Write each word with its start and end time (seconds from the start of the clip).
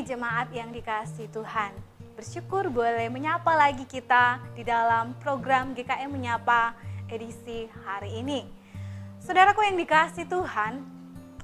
jemaat 0.00 0.48
yang 0.56 0.72
dikasih 0.72 1.28
Tuhan. 1.28 1.76
Bersyukur 2.16 2.72
boleh 2.72 3.12
menyapa 3.12 3.52
lagi 3.52 3.84
kita 3.84 4.40
di 4.56 4.64
dalam 4.64 5.12
program 5.20 5.76
GKM 5.76 6.08
Menyapa 6.08 6.72
edisi 7.12 7.68
hari 7.84 8.24
ini. 8.24 8.48
Saudaraku 9.20 9.60
yang 9.60 9.76
dikasih 9.76 10.24
Tuhan, 10.24 10.80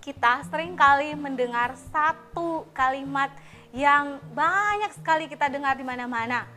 kita 0.00 0.40
sering 0.48 0.72
kali 0.72 1.12
mendengar 1.12 1.76
satu 1.92 2.64
kalimat 2.72 3.28
yang 3.76 4.24
banyak 4.32 4.96
sekali 4.96 5.28
kita 5.28 5.52
dengar 5.52 5.76
di 5.76 5.84
mana-mana. 5.84 6.48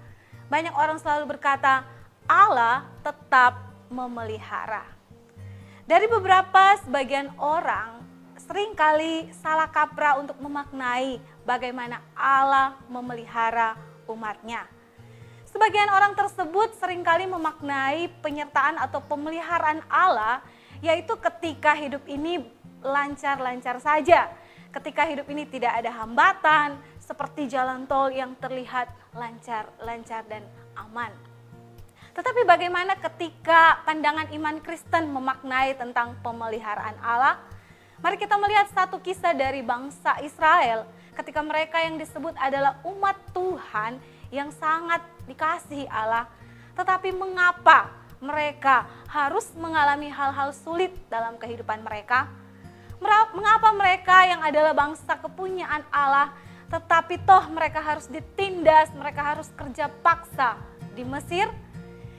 Banyak 0.47 0.71
orang 0.71 1.03
selalu 1.03 1.35
berkata, 1.35 1.83
Allah 2.31 2.87
tetap 3.03 3.59
memelihara. 3.91 4.87
Dari 5.83 6.07
beberapa 6.07 6.79
sebagian 6.87 7.27
orang 7.43 8.03
sering 8.53 8.77
kali 8.77 9.33
salah 9.41 9.65
kaprah 9.65 10.21
untuk 10.21 10.37
memaknai 10.37 11.17
bagaimana 11.41 12.05
Allah 12.13 12.77
memelihara 12.85 13.73
umatnya. 14.05 14.69
Sebagian 15.49 15.89
orang 15.89 16.13
tersebut 16.13 16.77
sering 16.77 17.01
kali 17.01 17.25
memaknai 17.25 18.13
penyertaan 18.21 18.77
atau 18.77 19.01
pemeliharaan 19.09 19.81
Allah 19.89 20.45
yaitu 20.85 21.17
ketika 21.17 21.73
hidup 21.73 22.05
ini 22.05 22.45
lancar-lancar 22.85 23.81
saja. 23.81 24.29
Ketika 24.69 25.01
hidup 25.09 25.25
ini 25.33 25.49
tidak 25.49 25.73
ada 25.73 25.89
hambatan 25.89 26.77
seperti 27.01 27.49
jalan 27.49 27.89
tol 27.89 28.13
yang 28.13 28.37
terlihat 28.37 28.85
lancar-lancar 29.17 30.29
dan 30.29 30.45
aman. 30.77 31.09
Tetapi 32.13 32.45
bagaimana 32.45 33.01
ketika 33.01 33.81
pandangan 33.81 34.29
iman 34.29 34.61
Kristen 34.61 35.09
memaknai 35.09 35.73
tentang 35.73 36.21
pemeliharaan 36.21 37.01
Allah? 37.01 37.41
Mari 38.03 38.19
kita 38.19 38.35
melihat 38.35 38.67
satu 38.75 38.99
kisah 38.99 39.31
dari 39.31 39.63
bangsa 39.63 40.19
Israel 40.19 40.83
ketika 41.15 41.39
mereka 41.39 41.79
yang 41.79 41.95
disebut 41.95 42.35
adalah 42.35 42.75
umat 42.83 43.15
Tuhan 43.31 43.95
yang 44.27 44.51
sangat 44.51 44.99
dikasihi 45.23 45.87
Allah. 45.87 46.27
Tetapi 46.75 47.15
mengapa 47.15 47.95
mereka 48.19 48.91
harus 49.07 49.47
mengalami 49.55 50.11
hal-hal 50.11 50.51
sulit 50.51 50.91
dalam 51.07 51.39
kehidupan 51.39 51.79
mereka? 51.79 52.27
Mengapa 53.31 53.71
mereka 53.71 54.27
yang 54.27 54.43
adalah 54.43 54.75
bangsa 54.75 55.15
kepunyaan 55.23 55.87
Allah, 55.87 56.35
tetapi 56.75 57.23
toh 57.23 57.47
mereka 57.55 57.79
harus 57.79 58.11
ditindas, 58.11 58.91
mereka 58.91 59.31
harus 59.31 59.47
kerja 59.55 59.87
paksa 60.03 60.59
di 60.91 61.07
Mesir? 61.07 61.47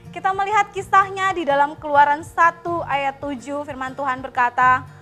Kita 0.09 0.33
melihat 0.33 0.73
kisahnya 0.73 1.29
di 1.37 1.45
dalam 1.45 1.77
keluaran 1.77 2.25
1 2.25 2.65
ayat 2.89 3.21
7 3.21 3.61
firman 3.69 3.93
Tuhan 3.93 4.25
berkata, 4.25 4.94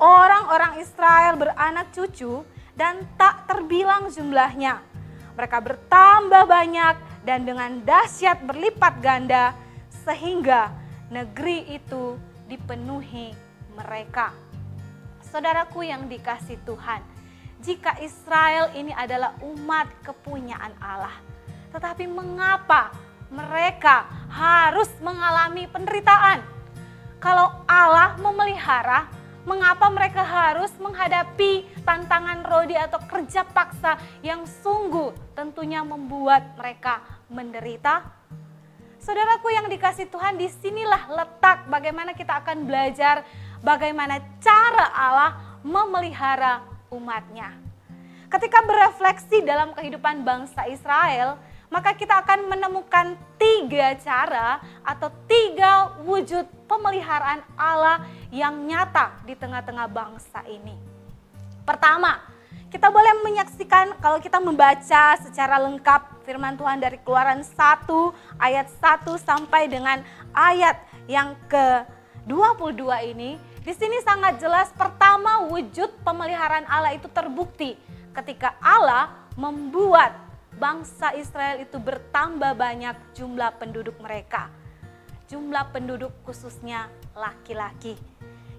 Orang-orang 0.00 0.80
Israel 0.80 1.36
beranak 1.36 1.92
cucu 1.92 2.40
dan 2.72 3.04
tak 3.20 3.44
terbilang 3.44 4.08
jumlahnya. 4.08 4.80
Mereka 5.36 5.60
bertambah 5.60 6.48
banyak 6.48 6.96
dan 7.28 7.44
dengan 7.44 7.84
dahsyat 7.84 8.40
berlipat 8.48 8.96
ganda 9.04 9.52
sehingga 10.08 10.72
negeri 11.12 11.76
itu 11.76 12.16
dipenuhi 12.48 13.36
mereka. 13.76 14.32
Saudaraku 15.20 15.84
yang 15.84 16.08
dikasih 16.08 16.56
Tuhan, 16.64 17.04
jika 17.60 18.00
Israel 18.00 18.72
ini 18.72 18.96
adalah 18.96 19.36
umat 19.44 19.84
kepunyaan 20.00 20.72
Allah, 20.80 21.12
tetapi 21.76 22.08
mengapa 22.08 22.88
mereka 23.28 24.08
harus 24.32 24.88
mengalami 25.04 25.68
penderitaan? 25.68 26.40
Kalau 27.20 27.62
Allah 27.68 28.16
memelihara, 28.16 29.19
mengapa 29.48 29.88
mereka 29.88 30.20
harus 30.20 30.70
menghadapi 30.76 31.64
tantangan 31.82 32.44
rodi 32.44 32.76
atau 32.76 33.00
kerja 33.08 33.44
paksa 33.44 33.96
yang 34.20 34.44
sungguh 34.44 35.12
tentunya 35.32 35.80
membuat 35.80 36.56
mereka 36.56 37.00
menderita? 37.32 38.04
Saudaraku 39.00 39.48
yang 39.48 39.64
dikasih 39.72 40.12
Tuhan, 40.12 40.36
di 40.36 40.44
sinilah 40.52 41.08
letak 41.08 41.72
bagaimana 41.72 42.12
kita 42.12 42.44
akan 42.44 42.68
belajar 42.68 43.24
bagaimana 43.64 44.20
cara 44.44 44.92
Allah 44.92 45.32
memelihara 45.64 46.60
umatnya. 46.92 47.56
Ketika 48.28 48.60
berefleksi 48.62 49.40
dalam 49.42 49.72
kehidupan 49.72 50.20
bangsa 50.22 50.68
Israel, 50.68 51.40
maka 51.72 51.96
kita 51.96 52.20
akan 52.20 52.50
menemukan 52.50 53.16
tiga 53.70 53.94
cara 54.02 54.58
atau 54.82 55.14
tiga 55.30 55.94
wujud 56.02 56.42
pemeliharaan 56.66 57.38
Allah 57.54 58.02
yang 58.34 58.66
nyata 58.66 59.22
di 59.22 59.38
tengah-tengah 59.38 59.86
bangsa 59.86 60.42
ini. 60.50 60.74
Pertama, 61.62 62.18
kita 62.66 62.90
boleh 62.90 63.22
menyaksikan 63.22 63.94
kalau 64.02 64.18
kita 64.18 64.42
membaca 64.42 65.14
secara 65.22 65.62
lengkap 65.62 66.26
firman 66.26 66.58
Tuhan 66.58 66.82
dari 66.82 66.98
Keluaran 67.06 67.46
1 67.46 67.86
ayat 68.42 68.66
1 68.74 69.06
sampai 69.22 69.70
dengan 69.70 70.02
ayat 70.34 70.82
yang 71.06 71.38
ke-22 71.46 72.82
ini, 73.14 73.38
di 73.62 73.72
sini 73.74 74.02
sangat 74.02 74.42
jelas 74.42 74.74
pertama 74.74 75.46
wujud 75.46 75.94
pemeliharaan 76.02 76.66
Allah 76.66 76.98
itu 76.98 77.06
terbukti 77.06 77.78
ketika 78.18 78.58
Allah 78.58 79.14
membuat 79.38 80.29
bangsa 80.56 81.14
Israel 81.14 81.62
itu 81.62 81.76
bertambah 81.78 82.56
banyak 82.56 82.96
jumlah 83.14 83.54
penduduk 83.60 83.94
mereka. 84.02 84.50
Jumlah 85.30 85.70
penduduk 85.70 86.10
khususnya 86.26 86.90
laki-laki. 87.14 87.94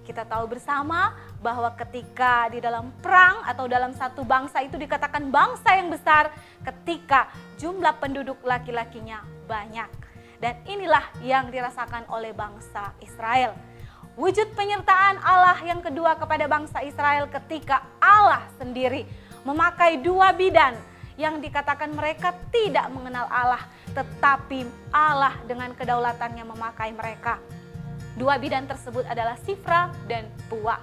Kita 0.02 0.26
tahu 0.26 0.50
bersama 0.50 1.14
bahwa 1.38 1.70
ketika 1.78 2.50
di 2.50 2.58
dalam 2.58 2.90
perang 2.98 3.44
atau 3.46 3.70
dalam 3.70 3.94
satu 3.94 4.26
bangsa 4.26 4.58
itu 4.64 4.74
dikatakan 4.74 5.30
bangsa 5.30 5.78
yang 5.78 5.94
besar 5.94 6.34
ketika 6.66 7.30
jumlah 7.60 7.94
penduduk 8.02 8.40
laki-lakinya 8.42 9.22
banyak. 9.46 9.86
Dan 10.42 10.58
inilah 10.66 11.06
yang 11.22 11.54
dirasakan 11.54 12.02
oleh 12.10 12.34
bangsa 12.34 12.98
Israel. 12.98 13.54
Wujud 14.18 14.52
penyertaan 14.58 15.22
Allah 15.22 15.56
yang 15.62 15.78
kedua 15.78 16.18
kepada 16.18 16.50
bangsa 16.50 16.82
Israel 16.82 17.30
ketika 17.30 17.86
Allah 18.02 18.42
sendiri 18.58 19.06
memakai 19.46 20.02
dua 20.02 20.34
bidan 20.34 20.74
yang 21.22 21.38
dikatakan 21.38 21.94
mereka 21.94 22.34
tidak 22.50 22.90
mengenal 22.90 23.30
Allah, 23.30 23.62
tetapi 23.94 24.66
Allah 24.90 25.38
dengan 25.46 25.70
kedaulatannya 25.70 26.42
memakai 26.42 26.90
mereka. 26.90 27.38
Dua 28.18 28.34
bidan 28.42 28.66
tersebut 28.66 29.06
adalah 29.06 29.38
Sifra 29.46 29.94
dan 30.10 30.26
Pua. 30.50 30.82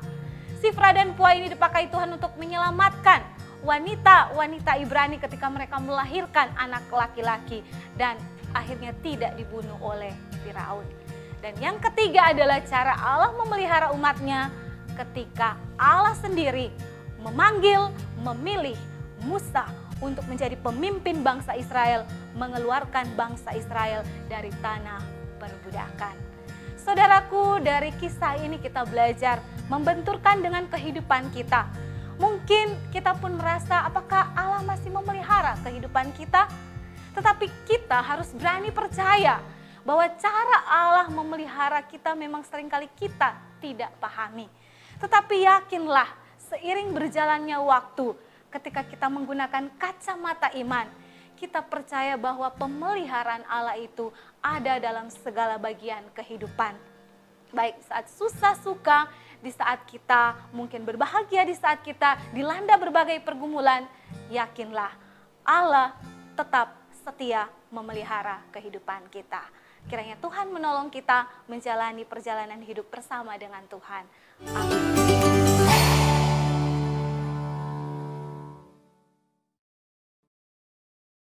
Sifra 0.64 0.96
dan 0.96 1.12
Pua 1.12 1.36
ini 1.36 1.52
dipakai 1.52 1.92
Tuhan 1.92 2.16
untuk 2.16 2.32
menyelamatkan 2.40 3.20
wanita-wanita 3.68 4.80
Ibrani 4.80 5.20
ketika 5.20 5.52
mereka 5.52 5.76
melahirkan 5.84 6.48
anak 6.56 6.88
laki-laki 6.88 7.60
dan 8.00 8.16
akhirnya 8.56 8.96
tidak 9.04 9.36
dibunuh 9.36 9.76
oleh 9.84 10.16
Firaun. 10.42 10.88
Dan 11.44 11.56
yang 11.60 11.76
ketiga 11.84 12.32
adalah 12.32 12.64
cara 12.64 12.96
Allah 12.96 13.36
memelihara 13.36 13.92
umatnya 13.92 14.52
ketika 14.96 15.60
Allah 15.76 16.16
sendiri 16.16 16.72
memanggil, 17.20 17.92
memilih 18.24 18.76
Musa 19.24 19.68
untuk 20.00 20.24
menjadi 20.32 20.56
pemimpin 20.60 21.20
bangsa 21.24 21.56
Israel, 21.60 22.08
mengeluarkan 22.36 23.16
bangsa 23.20 23.52
Israel 23.56 24.04
dari 24.32 24.52
tanah 24.64 25.04
perbudakan. 25.40 26.16
Saudaraku, 26.80 27.60
dari 27.60 27.92
kisah 28.00 28.40
ini 28.40 28.58
kita 28.58 28.88
belajar 28.88 29.44
membenturkan 29.68 30.40
dengan 30.40 30.66
kehidupan 30.72 31.30
kita. 31.36 31.68
Mungkin 32.20 32.92
kita 32.92 33.16
pun 33.20 33.36
merasa 33.36 33.88
apakah 33.88 34.32
Allah 34.36 34.64
masih 34.64 34.92
memelihara 34.92 35.56
kehidupan 35.64 36.12
kita? 36.16 36.48
Tetapi 37.16 37.48
kita 37.68 38.00
harus 38.00 38.32
berani 38.36 38.72
percaya 38.72 39.40
bahwa 39.84 40.06
cara 40.20 40.58
Allah 40.68 41.08
memelihara 41.08 41.80
kita 41.84 42.16
memang 42.16 42.44
sering 42.48 42.68
kali 42.68 42.92
kita 43.00 43.36
tidak 43.64 43.92
pahami. 44.00 44.48
Tetapi 45.00 45.48
yakinlah 45.48 46.10
seiring 46.52 46.92
berjalannya 46.92 47.56
waktu, 47.64 48.16
ketika 48.50 48.82
kita 48.86 49.08
menggunakan 49.08 49.70
kacamata 49.78 50.54
iman, 50.58 50.90
kita 51.40 51.64
percaya 51.64 52.20
bahwa 52.20 52.52
pemeliharaan 52.52 53.48
Allah 53.48 53.80
itu 53.80 54.12
ada 54.44 54.76
dalam 54.82 55.08
segala 55.08 55.56
bagian 55.56 56.04
kehidupan. 56.12 56.76
Baik 57.56 57.80
saat 57.88 58.06
susah 58.12 58.54
suka, 58.60 59.10
di 59.40 59.50
saat 59.56 59.88
kita 59.88 60.36
mungkin 60.52 60.84
berbahagia, 60.84 61.48
di 61.48 61.56
saat 61.56 61.80
kita 61.80 62.20
dilanda 62.36 62.76
berbagai 62.76 63.24
pergumulan, 63.24 63.88
yakinlah 64.28 64.92
Allah 65.48 65.96
tetap 66.36 66.76
setia 66.92 67.48
memelihara 67.72 68.44
kehidupan 68.52 69.08
kita. 69.08 69.42
Kiranya 69.88 70.20
Tuhan 70.20 70.52
menolong 70.52 70.92
kita 70.92 71.26
menjalani 71.48 72.04
perjalanan 72.04 72.60
hidup 72.60 72.92
bersama 72.92 73.40
dengan 73.40 73.64
Tuhan. 73.72 74.04
Amin. 74.54 75.09